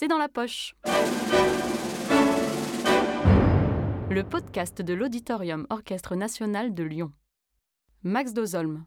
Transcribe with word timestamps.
c'est 0.00 0.08
dans 0.08 0.16
la 0.16 0.30
poche. 0.30 0.74
Le 4.08 4.22
podcast 4.22 4.80
de 4.80 4.94
l'Auditorium 4.94 5.66
Orchestre 5.68 6.16
National 6.16 6.72
de 6.72 6.84
Lyon. 6.84 7.12
Max 8.02 8.32
Dozolm. 8.32 8.86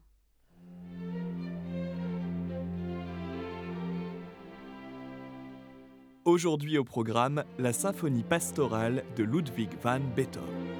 Aujourd'hui 6.24 6.78
au 6.78 6.84
programme, 6.84 7.44
la 7.60 7.72
symphonie 7.72 8.24
pastorale 8.24 9.04
de 9.14 9.22
Ludwig 9.22 9.70
van 9.84 10.00
Beethoven. 10.16 10.73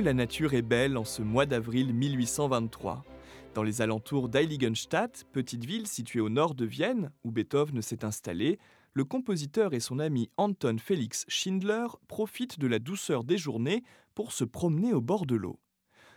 La 0.00 0.14
nature 0.14 0.54
est 0.54 0.62
belle 0.62 0.96
en 0.96 1.04
ce 1.04 1.20
mois 1.20 1.44
d'avril 1.44 1.92
1823. 1.92 3.04
Dans 3.54 3.62
les 3.62 3.82
alentours 3.82 4.30
d'Heiligenstadt, 4.30 5.26
petite 5.32 5.66
ville 5.66 5.86
située 5.86 6.20
au 6.20 6.30
nord 6.30 6.54
de 6.54 6.64
Vienne, 6.64 7.12
où 7.24 7.30
Beethoven 7.30 7.82
s'est 7.82 8.04
installé, 8.04 8.58
le 8.94 9.04
compositeur 9.04 9.74
et 9.74 9.80
son 9.80 9.98
ami 9.98 10.30
Anton 10.38 10.76
Felix 10.78 11.26
Schindler 11.28 11.86
profitent 12.08 12.58
de 12.58 12.66
la 12.66 12.78
douceur 12.78 13.22
des 13.22 13.36
journées 13.36 13.84
pour 14.14 14.32
se 14.32 14.44
promener 14.44 14.94
au 14.94 15.02
bord 15.02 15.26
de 15.26 15.36
l'eau. 15.36 15.60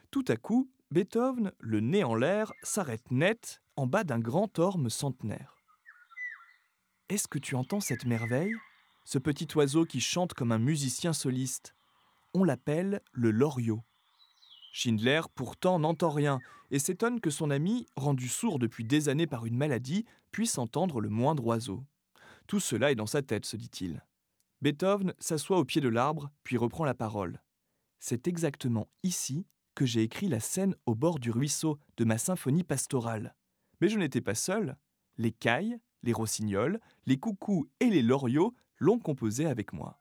Tout 0.10 0.26
à 0.30 0.38
coup, 0.38 0.72
Beethoven, 0.92 1.52
le 1.60 1.82
nez 1.82 2.06
en 2.06 2.16
l'air, 2.16 2.54
s'arrête 2.64 3.12
net 3.12 3.62
en 3.76 3.88
bas 3.88 4.06
d'un 4.06 4.20
grand 4.20 4.58
orme 4.58 4.90
centenaire. 4.90 5.58
Est-ce 7.10 7.28
que 7.28 7.40
tu 7.40 7.56
entends 7.56 7.82
cette 7.82 8.06
merveille? 8.06 8.56
Ce 9.04 9.20
petit 9.20 9.48
oiseau 9.56 9.86
qui 9.86 10.00
chante 10.00 10.34
comme 10.34 10.54
un 10.54 10.60
musicien 10.60 11.12
soliste 11.14 11.76
on 12.36 12.44
l'appelle 12.44 13.02
le 13.14 13.32
loriot. 13.32 13.82
Schindler, 14.74 15.22
pourtant, 15.34 15.80
n'entend 15.80 16.10
rien 16.10 16.40
et 16.70 16.80
s'étonne 16.80 17.22
que 17.22 17.30
son 17.30 17.50
ami, 17.50 17.88
rendu 17.96 18.28
sourd 18.28 18.60
depuis 18.60 18.84
des 18.84 19.08
années 19.08 19.26
par 19.26 19.46
une 19.46 19.56
maladie, 19.56 20.06
puisse 20.32 20.58
entendre 20.58 21.00
le 21.00 21.08
moindre 21.10 21.46
oiseau. 21.46 21.86
Tout 22.46 22.60
cela 22.60 22.92
est 22.92 22.96
dans 22.96 23.06
sa 23.06 23.22
tête, 23.22 23.46
se 23.46 23.56
dit-il. 23.56 24.04
Beethoven 24.62 25.14
s'assoit 25.18 25.60
au 25.60 25.64
pied 25.64 25.80
de 25.80 25.88
l'arbre, 25.88 26.30
puis 26.44 26.58
reprend 26.58 26.84
la 26.84 26.94
parole. 26.94 27.42
C'est 28.00 28.28
exactement 28.28 28.90
ici 29.04 29.46
que 29.74 29.86
j'ai 29.86 30.02
écrit 30.02 30.28
la 30.28 30.42
scène 30.42 30.76
au 30.86 30.94
bord 30.94 31.20
du 31.20 31.32
ruisseau 31.32 31.80
de 31.96 32.04
ma 32.04 32.18
symphonie 32.18 32.64
pastorale. 32.64 33.34
Mais 33.80 33.88
je 33.88 33.98
n'étais 33.98 34.22
pas 34.22 34.36
seul. 34.36 34.76
Les 35.18 35.32
cailles, 35.32 35.80
les 36.04 36.14
rossignols, 36.14 36.82
les 37.06 37.18
coucous 37.18 37.70
et 37.80 37.90
les 37.90 38.02
loriots 38.02 38.54
l'ont 38.78 39.00
composé 39.00 39.46
avec 39.46 39.72
moi. 39.72 40.00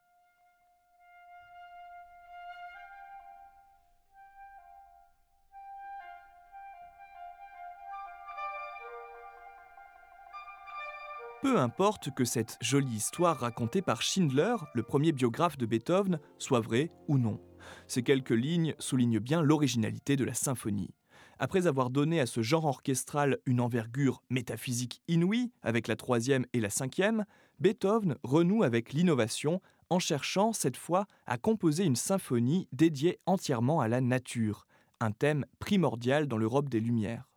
Peu 11.55 11.61
importe 11.61 12.11
que 12.11 12.25
cette 12.25 12.59
jolie 12.61 12.97
histoire 12.97 13.39
racontée 13.39 13.81
par 13.81 14.03
Schindler, 14.03 14.57
le 14.75 14.83
premier 14.83 15.13
biographe 15.13 15.57
de 15.57 15.67
Beethoven, 15.67 16.19
soit 16.37 16.59
vraie 16.59 16.91
ou 17.07 17.17
non. 17.17 17.41
Ces 17.87 18.03
quelques 18.03 18.31
lignes 18.31 18.75
soulignent 18.81 19.21
bien 19.21 19.41
l'originalité 19.41 20.17
de 20.17 20.25
la 20.25 20.35
symphonie. 20.35 20.91
Après 21.39 21.69
avoir 21.69 21.91
donné 21.91 22.19
à 22.19 22.27
ce 22.27 22.43
genre 22.43 22.65
orchestral 22.65 23.39
une 23.47 23.61
envergure 23.61 24.25
métaphysique 24.31 25.01
inouïe 25.07 25.53
avec 25.63 25.87
la 25.87 25.95
troisième 25.95 26.45
et 26.55 26.61
la 26.61 26.71
cinquième, 26.71 27.25
Beethoven 27.61 28.17
renoue 28.25 28.65
avec 28.65 28.93
l'innovation 28.93 29.63
en 29.91 30.01
cherchant 30.01 30.53
cette 30.53 30.77
fois 30.77 31.07
à 31.25 31.39
composer 31.39 31.85
une 31.85 31.95
symphonie 31.95 32.67
dédiée 32.73 33.21
entièrement 33.27 33.81
à 33.81 33.87
la 33.87 34.01
nature, 34.01 34.67
un 34.99 35.13
thème 35.13 35.47
primordial 35.61 36.27
dans 36.27 36.37
l'Europe 36.37 36.69
des 36.69 36.81
Lumières. 36.81 37.29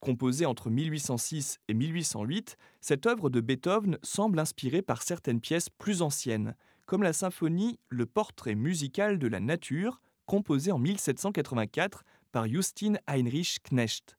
Composée 0.00 0.46
entre 0.46 0.70
1806 0.70 1.58
et 1.68 1.74
1808, 1.74 2.56
cette 2.80 3.06
œuvre 3.06 3.30
de 3.30 3.40
Beethoven 3.40 3.98
semble 4.02 4.38
inspirée 4.38 4.82
par 4.82 5.02
certaines 5.02 5.40
pièces 5.40 5.70
plus 5.70 6.02
anciennes, 6.02 6.54
comme 6.86 7.02
la 7.02 7.12
symphonie 7.12 7.78
Le 7.88 8.06
portrait 8.06 8.54
musical 8.54 9.18
de 9.18 9.26
la 9.26 9.40
nature, 9.40 10.00
composée 10.26 10.72
en 10.72 10.78
1784 10.78 12.04
par 12.32 12.46
Justin 12.46 12.94
Heinrich 13.06 13.60
Knecht. 13.64 14.16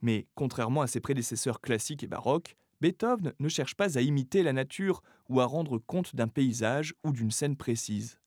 Mais 0.00 0.26
contrairement 0.34 0.82
à 0.82 0.86
ses 0.86 1.00
prédécesseurs 1.00 1.60
classiques 1.60 2.02
et 2.02 2.08
baroques, 2.08 2.56
Beethoven 2.80 3.34
ne 3.38 3.48
cherche 3.48 3.74
pas 3.74 3.98
à 3.98 4.00
imiter 4.00 4.42
la 4.42 4.52
nature 4.52 5.02
ou 5.28 5.40
à 5.40 5.46
rendre 5.46 5.78
compte 5.78 6.14
d'un 6.14 6.28
paysage 6.28 6.94
ou 7.04 7.12
d'une 7.12 7.32
scène 7.32 7.56
précise. 7.56 8.18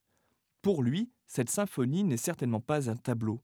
Pour 0.61 0.83
lui, 0.83 1.09
cette 1.27 1.49
symphonie 1.49 2.03
n'est 2.03 2.17
certainement 2.17 2.59
pas 2.59 2.89
un 2.89 2.95
tableau. 2.95 3.41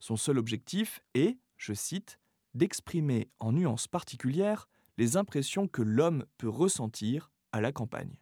Son 0.00 0.16
seul 0.16 0.38
objectif 0.38 1.00
est, 1.14 1.38
je 1.58 1.74
cite, 1.74 2.18
d'exprimer 2.56 3.28
en 3.38 3.52
nuances 3.52 3.88
particulières 3.88 4.68
les 4.98 5.16
impressions 5.16 5.68
que 5.68 5.82
l'homme 5.82 6.24
peut 6.38 6.48
ressentir 6.48 7.30
à 7.52 7.60
la 7.60 7.72
campagne. 7.72 8.18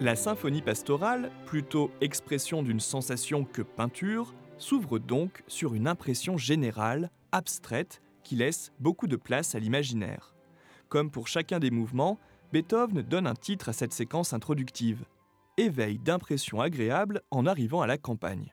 La 0.00 0.16
symphonie 0.16 0.60
pastorale, 0.60 1.30
plutôt 1.46 1.90
expression 2.00 2.62
d'une 2.62 2.80
sensation 2.80 3.44
que 3.44 3.62
peinture, 3.62 4.34
s'ouvre 4.58 4.98
donc 4.98 5.42
sur 5.46 5.74
une 5.74 5.86
impression 5.86 6.36
générale, 6.36 7.10
abstraite, 7.32 8.02
qui 8.24 8.34
laisse 8.36 8.72
beaucoup 8.80 9.06
de 9.06 9.16
place 9.16 9.54
à 9.54 9.60
l'imaginaire. 9.60 10.34
Comme 10.88 11.10
pour 11.10 11.28
chacun 11.28 11.60
des 11.60 11.70
mouvements, 11.70 12.18
Beethoven 12.52 13.02
donne 13.02 13.26
un 13.26 13.34
titre 13.34 13.68
à 13.68 13.72
cette 13.72 13.92
séquence 13.92 14.32
introductive 14.32 15.04
Éveil 15.56 15.98
d'impressions 15.98 16.60
agréables 16.60 17.22
en 17.30 17.46
arrivant 17.46 17.80
à 17.80 17.86
la 17.86 17.98
campagne. 17.98 18.52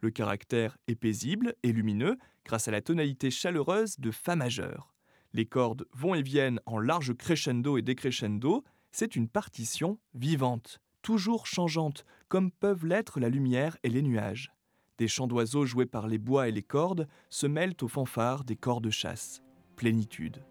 Le 0.00 0.10
caractère 0.10 0.76
est 0.88 0.96
paisible 0.96 1.54
et 1.62 1.72
lumineux 1.72 2.18
grâce 2.44 2.68
à 2.68 2.72
la 2.72 2.80
tonalité 2.80 3.30
chaleureuse 3.30 3.98
de 3.98 4.10
Fa 4.10 4.34
majeur. 4.36 4.92
Les 5.32 5.46
cordes 5.46 5.86
vont 5.92 6.14
et 6.14 6.22
viennent 6.22 6.60
en 6.66 6.78
large 6.78 7.14
crescendo 7.14 7.78
et 7.78 7.82
décrescendo, 7.82 8.64
c'est 8.92 9.16
une 9.16 9.28
partition 9.28 9.98
vivante, 10.14 10.80
toujours 11.02 11.46
changeante, 11.46 12.04
comme 12.28 12.50
peuvent 12.50 12.86
l'être 12.86 13.18
la 13.18 13.28
lumière 13.28 13.76
et 13.82 13.88
les 13.88 14.02
nuages. 14.02 14.52
Des 14.98 15.08
chants 15.08 15.26
d'oiseaux 15.26 15.66
joués 15.66 15.86
par 15.86 16.06
les 16.06 16.18
bois 16.18 16.48
et 16.48 16.52
les 16.52 16.62
cordes 16.62 17.08
se 17.28 17.46
mêlent 17.46 17.76
aux 17.82 17.88
fanfares 17.88 18.44
des 18.44 18.56
corps 18.56 18.80
de 18.80 18.90
chasse. 18.90 19.42
Plénitude. 19.76 20.44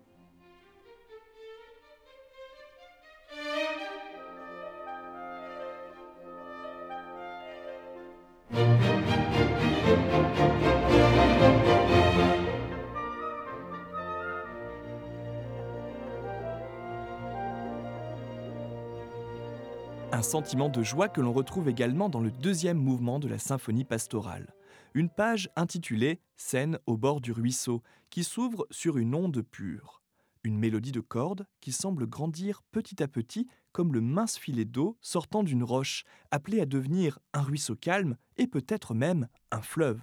Sentiment 20.23 20.69
de 20.69 20.81
joie 20.81 21.09
que 21.09 21.21
l'on 21.21 21.33
retrouve 21.33 21.69
également 21.69 22.09
dans 22.09 22.21
le 22.21 22.31
deuxième 22.31 22.77
mouvement 22.77 23.19
de 23.19 23.27
la 23.27 23.37
symphonie 23.37 23.83
pastorale. 23.83 24.53
Une 24.93 25.09
page 25.09 25.49
intitulée 25.55 26.19
Scène 26.35 26.79
au 26.85 26.97
bord 26.97 27.21
du 27.21 27.31
ruisseau, 27.31 27.83
qui 28.09 28.23
s'ouvre 28.23 28.65
sur 28.71 28.97
une 28.97 29.13
onde 29.13 29.41
pure. 29.41 30.01
Une 30.43 30.57
mélodie 30.57 30.91
de 30.91 30.99
cordes 30.99 31.45
qui 31.61 31.71
semble 31.71 32.07
grandir 32.07 32.61
petit 32.71 33.01
à 33.03 33.07
petit 33.07 33.47
comme 33.71 33.93
le 33.93 34.01
mince 34.01 34.37
filet 34.37 34.65
d'eau 34.65 34.97
sortant 35.01 35.43
d'une 35.43 35.63
roche, 35.63 36.03
appelé 36.31 36.61
à 36.61 36.65
devenir 36.65 37.19
un 37.33 37.41
ruisseau 37.41 37.75
calme 37.75 38.17
et 38.37 38.47
peut-être 38.47 38.93
même 38.93 39.27
un 39.51 39.61
fleuve. 39.61 40.01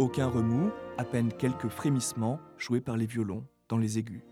Aucun 0.00 0.28
remous, 0.28 0.70
à 0.96 1.04
peine 1.04 1.30
quelques 1.30 1.68
frémissements 1.68 2.40
joués 2.56 2.80
par 2.80 2.96
les 2.96 3.04
violons 3.04 3.44
dans 3.68 3.76
les 3.76 3.98
aigus. 3.98 4.22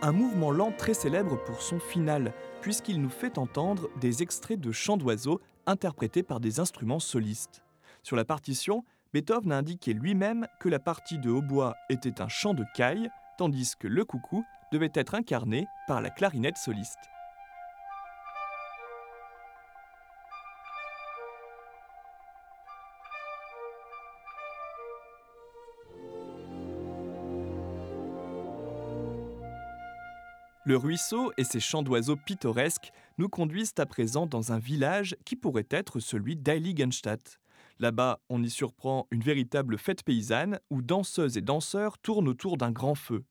Un 0.00 0.12
mouvement 0.12 0.50
lent 0.50 0.72
très 0.72 0.94
célèbre 0.94 1.36
pour 1.44 1.60
son 1.60 1.78
final, 1.78 2.32
puisqu'il 2.62 3.02
nous 3.02 3.10
fait 3.10 3.36
entendre 3.36 3.90
des 4.00 4.22
extraits 4.22 4.58
de 4.58 4.72
chants 4.72 4.96
d'oiseaux 4.96 5.42
interprétés 5.66 6.22
par 6.22 6.40
des 6.40 6.60
instruments 6.60 7.00
solistes. 7.00 7.62
Sur 8.02 8.16
la 8.16 8.24
partition, 8.24 8.84
Beethoven 9.12 9.52
a 9.52 9.58
indiqué 9.58 9.92
lui-même 9.92 10.46
que 10.60 10.68
la 10.68 10.78
partie 10.78 11.18
de 11.18 11.30
hautbois 11.30 11.74
était 11.90 12.20
un 12.20 12.28
chant 12.28 12.54
de 12.54 12.64
caille, 12.74 13.10
tandis 13.38 13.74
que 13.78 13.88
le 13.88 14.04
coucou 14.04 14.44
devait 14.72 14.92
être 14.94 15.14
incarné 15.14 15.66
par 15.86 16.00
la 16.00 16.10
clarinette 16.10 16.56
soliste. 16.56 17.11
Le 30.64 30.76
ruisseau 30.76 31.32
et 31.36 31.42
ses 31.42 31.58
chants 31.58 31.82
d'oiseaux 31.82 32.14
pittoresques 32.14 32.92
nous 33.18 33.28
conduisent 33.28 33.74
à 33.78 33.86
présent 33.86 34.26
dans 34.26 34.52
un 34.52 34.60
village 34.60 35.16
qui 35.24 35.34
pourrait 35.34 35.66
être 35.70 35.98
celui 35.98 36.36
d'Heiligenstadt. 36.36 37.40
Là-bas, 37.80 38.20
on 38.28 38.40
y 38.44 38.48
surprend 38.48 39.08
une 39.10 39.22
véritable 39.22 39.76
fête 39.76 40.04
paysanne 40.04 40.60
où 40.70 40.80
danseuses 40.80 41.36
et 41.36 41.40
danseurs 41.40 41.98
tournent 41.98 42.28
autour 42.28 42.58
d'un 42.58 42.70
grand 42.70 42.94
feu. 42.94 43.24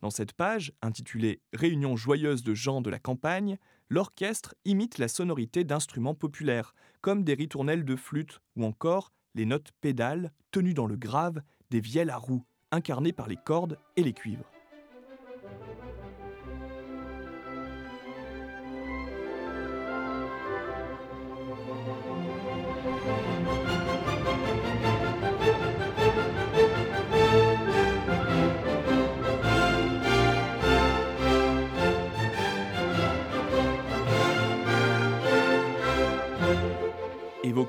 Dans 0.00 0.10
cette 0.10 0.32
page, 0.32 0.72
intitulée 0.80 1.40
Réunion 1.52 1.96
joyeuse 1.96 2.44
de 2.44 2.54
gens 2.54 2.80
de 2.80 2.90
la 2.90 3.00
campagne, 3.00 3.58
l'orchestre 3.88 4.54
imite 4.64 4.98
la 4.98 5.08
sonorité 5.08 5.64
d'instruments 5.64 6.14
populaires, 6.14 6.72
comme 7.00 7.24
des 7.24 7.34
ritournelles 7.34 7.84
de 7.84 7.96
flûte 7.96 8.40
ou 8.54 8.64
encore 8.64 9.12
les 9.34 9.44
notes 9.44 9.72
pédales 9.80 10.32
tenues 10.52 10.74
dans 10.74 10.86
le 10.86 10.96
grave 10.96 11.42
des 11.70 11.80
vielles 11.80 12.10
à 12.10 12.16
roues, 12.16 12.44
incarnées 12.70 13.12
par 13.12 13.26
les 13.26 13.36
cordes 13.36 13.76
et 13.96 14.04
les 14.04 14.12
cuivres. 14.12 14.48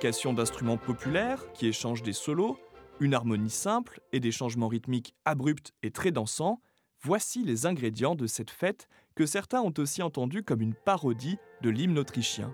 D'instruments 0.08 0.78
populaires 0.78 1.52
qui 1.52 1.68
échangent 1.68 2.02
des 2.02 2.14
solos, 2.14 2.58
une 3.02 3.14
harmonie 3.14 3.50
simple 3.50 4.00
et 4.14 4.22
des 4.22 4.32
changements 4.32 4.70
rythmiques 4.70 5.14
abrupts 5.26 5.74
et 5.84 5.92
très 5.92 6.12
dansants, 6.12 6.62
voici 7.02 7.44
les 7.44 7.66
ingrédients 7.66 8.16
de 8.16 8.26
cette 8.26 8.50
fête 8.50 8.88
que 9.16 9.26
certains 9.26 9.60
ont 9.60 9.74
aussi 9.78 10.02
entendu 10.02 10.44
comme 10.44 10.62
une 10.62 10.76
parodie 10.76 11.38
de 11.62 11.70
l'hymne 11.70 12.00
autrichien. 12.00 12.54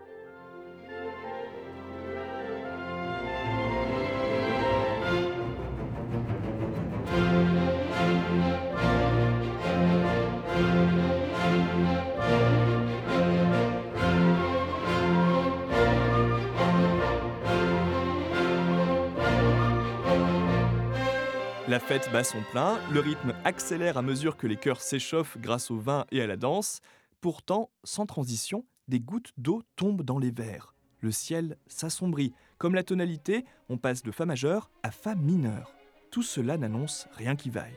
La 21.74 21.80
fête 21.80 22.08
bat 22.14 22.24
son 22.24 22.44
plein, 22.52 22.78
le 22.92 23.00
rythme 23.00 23.34
accélère 23.46 23.98
à 23.98 24.04
mesure 24.04 24.38
que 24.38 24.46
les 24.46 24.58
chœurs 24.58 24.80
s'échauffent 24.80 25.40
grâce 25.40 25.72
au 25.72 25.80
vin 25.80 26.06
et 26.12 26.22
à 26.22 26.28
la 26.28 26.38
danse. 26.38 26.82
Pourtant, 27.20 27.72
sans 27.84 28.06
transition, 28.06 28.64
des 28.88 29.00
gouttes 29.00 29.32
d'eau 29.40 29.64
tombent 29.76 30.04
dans 30.04 30.20
les 30.20 30.30
verres. 30.30 30.76
Le 31.00 31.12
ciel 31.12 31.58
s'assombrit. 31.66 32.32
Comme 32.60 32.76
la 32.76 32.84
tonalité, 32.84 33.44
on 33.70 33.80
passe 33.80 34.04
de 34.04 34.12
Fa 34.12 34.28
majeur 34.28 34.70
à 34.84 34.92
Fa 34.92 35.16
mineur. 35.16 35.74
Tout 36.12 36.22
cela 36.22 36.58
n'annonce 36.58 37.08
rien 37.14 37.36
qui 37.36 37.50
vaille. 37.50 37.74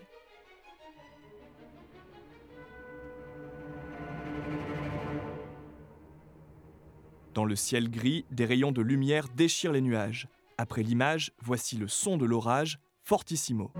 Dans 7.33 7.47
le 7.47 7.57
ciel 7.57 7.91
gris, 7.91 8.27
des 8.31 8.45
rayons 8.45 8.73
de 8.73 8.83
lumière 8.83 9.29
déchirent 9.35 9.73
les 9.73 9.81
nuages. 9.81 10.29
Après 10.59 10.83
l'image, 10.83 11.33
voici 11.41 11.79
le 11.79 11.89
son 11.89 12.19
de 12.19 12.27
l'orage, 12.27 12.79
fortissimo. 13.07 13.71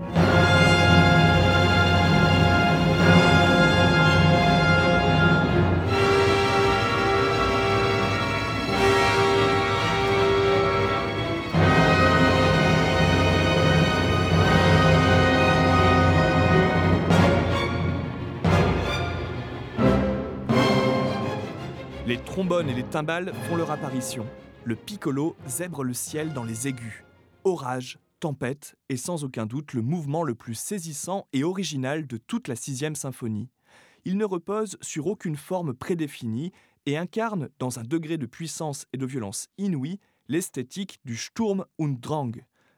Les 22.05 22.17
trombones 22.17 22.69
et 22.69 22.73
les 22.73 22.83
timbales 22.83 23.33
font 23.49 23.57
leur 23.57 23.71
apparition. 23.71 24.25
Le 24.63 24.77
piccolo 24.77 25.35
zèbre 25.45 25.83
le 25.83 25.93
ciel 25.93 26.31
dans 26.31 26.45
les 26.45 26.69
aigus. 26.69 27.03
Orage, 27.43 27.99
tempête 28.19 28.75
est 28.89 28.97
sans 28.97 29.23
aucun 29.23 29.45
doute 29.45 29.73
le 29.73 29.81
mouvement 29.81 30.23
le 30.23 30.35
plus 30.35 30.55
saisissant 30.55 31.27
et 31.33 31.43
original 31.43 32.07
de 32.07 32.17
toute 32.17 32.47
la 32.47 32.55
sixième 32.55 32.95
symphonie. 32.95 33.49
Il 34.05 34.17
ne 34.17 34.25
repose 34.25 34.77
sur 34.81 35.07
aucune 35.07 35.35
forme 35.35 35.73
prédéfinie 35.73 36.51
et 36.85 36.97
incarne, 36.97 37.49
dans 37.59 37.79
un 37.79 37.83
degré 37.83 38.17
de 38.17 38.25
puissance 38.25 38.85
et 38.93 38.97
de 38.97 39.05
violence 39.05 39.47
inouïe, 39.57 39.99
l'esthétique 40.27 40.99
du 41.05 41.17
Sturm 41.17 41.65
und 41.77 41.99
Drang, 41.99 42.31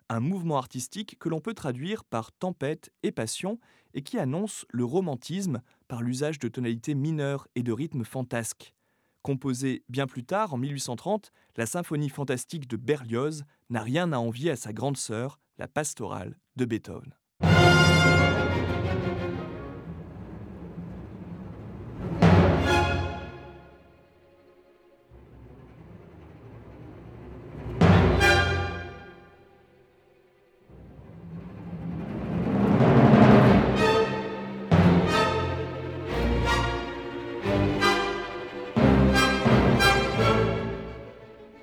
un 0.09 0.19
mouvement 0.19 0.57
artistique 0.57 1.18
que 1.19 1.30
l'on 1.30 1.39
peut 1.39 1.53
traduire 1.53 2.03
par 2.03 2.31
tempête 2.31 2.91
et 3.03 3.12
passion 3.12 3.59
et 3.94 4.01
qui 4.01 4.18
annonce 4.18 4.65
le 4.69 4.83
romantisme 4.83 5.62
par 5.88 6.01
l'usage 6.01 6.39
de 6.39 6.47
tonalités 6.47 6.95
mineures 6.95 7.47
et 7.56 7.63
de 7.63 7.71
rythmes 7.71 8.06
fantasques. 8.06 8.74
Composée 9.21 9.83
bien 9.89 10.07
plus 10.07 10.24
tard, 10.24 10.54
en 10.54 10.57
1830, 10.57 11.31
la 11.57 11.66
symphonie 11.66 12.10
fantastique 12.10 12.68
de 12.68 12.77
Berlioz 12.77 13.44
n'a 13.69 13.81
rien 13.81 14.13
à 14.13 14.18
envier 14.18 14.51
à 14.51 14.56
sa 14.56 14.71
grande 14.71 14.98
sœur, 14.98 15.39
la 15.57 15.68
pastorale 15.68 16.38
de 16.56 16.66
Beethoven. 16.66 17.13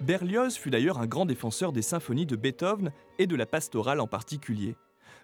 Berlioz 0.07 0.57
fut 0.57 0.71
d'ailleurs 0.71 1.01
un 1.01 1.09
grand 1.09 1.27
défenseur 1.27 1.73
des 1.73 1.83
symphonies 1.83 2.27
de 2.27 2.37
Beethoven 2.37 2.93
et 3.19 3.27
de 3.27 3.35
la 3.35 3.45
pastorale 3.45 3.99
en 3.99 4.07
particulier. 4.07 4.77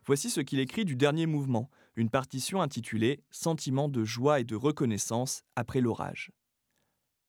Voici 0.07 0.29
ce 0.29 0.41
qu'il 0.41 0.59
écrit 0.59 0.85
du 0.85 0.97
dernier 0.97 1.27
mouvement, 1.27 1.71
une 1.95 2.11
partition 2.11 2.61
intitulée 2.61 3.23
Sentiment 3.31 3.89
de 3.89 4.03
joie 4.03 4.41
et 4.41 4.45
de 4.45 4.57
reconnaissance 4.57 5.45
après 5.55 5.81
l'orage. 5.81 6.33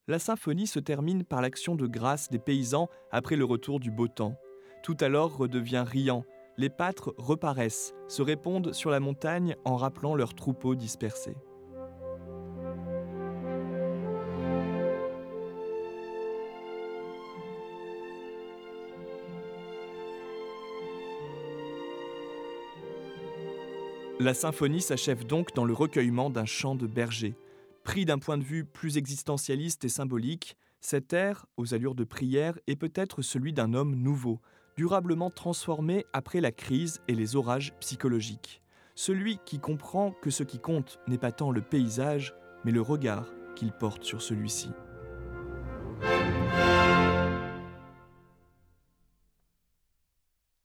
La 0.07 0.17
symphonie 0.17 0.65
se 0.65 0.79
termine 0.79 1.23
par 1.23 1.43
l'action 1.43 1.75
de 1.75 1.85
grâce 1.85 2.31
des 2.31 2.39
paysans 2.39 2.89
après 3.11 3.35
le 3.35 3.45
retour 3.45 3.79
du 3.79 3.91
beau 3.91 4.07
temps. 4.07 4.33
Tout 4.81 4.97
alors 5.01 5.37
redevient 5.37 5.83
riant, 5.85 6.25
les 6.57 6.71
pâtres 6.71 7.13
reparaissent, 7.19 7.93
se 8.07 8.23
répondent 8.23 8.73
sur 8.73 8.89
la 8.89 8.99
montagne 8.99 9.55
en 9.63 9.75
rappelant 9.75 10.15
leurs 10.15 10.33
troupeaux 10.33 10.73
dispersés. 10.73 11.37
La 24.23 24.33
symphonie 24.33 24.79
s'achève 24.79 25.25
donc 25.25 25.53
dans 25.53 25.65
le 25.65 25.73
recueillement 25.73 26.29
d'un 26.29 26.45
chant 26.45 26.75
de 26.75 26.87
berger. 26.87 27.35
Pris 27.83 28.05
d'un 28.05 28.19
point 28.19 28.37
de 28.37 28.43
vue 28.45 28.63
plus 28.63 28.95
existentialiste 28.95 29.83
et 29.83 29.89
symbolique, 29.89 30.55
cet 30.79 31.11
air, 31.11 31.45
aux 31.57 31.73
allures 31.73 31.93
de 31.93 32.05
prière, 32.05 32.57
est 32.67 32.77
peut-être 32.77 33.21
celui 33.21 33.51
d'un 33.51 33.73
homme 33.73 33.95
nouveau, 33.95 34.39
durablement 34.77 35.29
transformé 35.29 36.05
après 36.13 36.39
la 36.39 36.53
crise 36.53 37.01
et 37.09 37.15
les 37.15 37.35
orages 37.35 37.73
psychologiques. 37.81 38.61
Celui 38.95 39.39
qui 39.45 39.59
comprend 39.59 40.11
que 40.11 40.29
ce 40.29 40.43
qui 40.43 40.59
compte 40.59 41.01
n'est 41.05 41.17
pas 41.17 41.33
tant 41.33 41.51
le 41.51 41.61
paysage, 41.61 42.33
mais 42.63 42.71
le 42.71 42.81
regard 42.81 43.27
qu'il 43.57 43.73
porte 43.73 44.05
sur 44.05 44.21
celui-ci. 44.21 44.69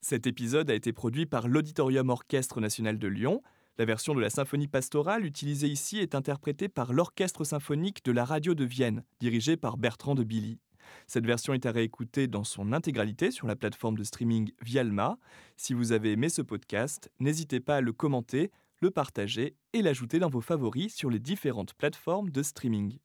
Cet 0.09 0.27
épisode 0.27 0.71
a 0.71 0.75
été 0.75 0.95
produit 0.95 1.27
par 1.27 1.49
l'Auditorium 1.49 2.09
Orchestre 2.09 2.63
National 2.63 2.99
de 2.99 3.09
Lyon. 3.09 3.43
La 3.77 3.85
version 3.85 4.15
de 4.15 4.23
la 4.23 4.31
symphonie 4.31 4.67
pastorale 4.67 5.27
utilisée 5.27 5.69
ici 5.69 5.99
est 5.99 6.15
interprétée 6.15 6.71
par 6.71 6.95
l'Orchestre 6.95 7.45
symphonique 7.45 8.03
de 8.07 8.13
la 8.13 8.25
radio 8.25 8.55
de 8.55 8.65
Vienne, 8.65 9.05
dirigé 9.21 9.59
par 9.59 9.77
Bertrand 9.77 10.15
de 10.15 10.25
Billy. 10.25 10.61
Cette 11.07 11.27
version 11.27 11.53
est 11.53 11.67
à 11.67 11.73
réécouter 11.73 12.27
dans 12.27 12.43
son 12.43 12.73
intégralité 12.73 13.31
sur 13.31 13.47
la 13.47 13.55
plateforme 13.55 13.99
de 13.99 14.03
streaming 14.03 14.51
Vialma. 14.63 15.19
Si 15.59 15.75
vous 15.75 15.93
avez 15.93 16.13
aimé 16.13 16.31
ce 16.31 16.41
podcast, 16.41 17.11
n'hésitez 17.21 17.61
pas 17.61 17.77
à 17.77 17.81
le 17.83 17.93
commenter, 17.93 18.51
le 18.81 18.91
partager 18.91 19.57
et 19.75 19.83
l'ajouter 19.83 20.21
dans 20.21 20.31
vos 20.31 20.41
favoris 20.41 20.95
sur 20.95 21.11
les 21.11 21.21
différentes 21.21 21.75
plateformes 21.75 22.31
de 22.31 22.43
streaming. 22.43 22.99